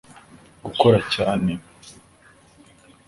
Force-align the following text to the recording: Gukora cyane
Gukora 0.65 0.99
cyane 1.13 1.51